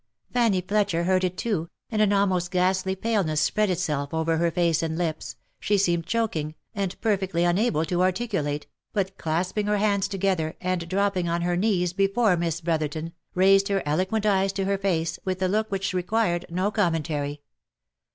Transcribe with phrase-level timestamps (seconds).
[0.33, 3.37] Fanny Fletcher heard it too, and an almost ghastly OF MICHAEL ARMSTRONG.
[3.37, 7.85] 259 paleness spread itself over her face and lips, she seemed choking, and perfectly unable
[7.85, 13.13] to articulate, but clasping her hands together, and dropping on her knees before Miss Brotherton,
[13.35, 17.43] raised her eloquent eyes to her face with a look which required no commentary.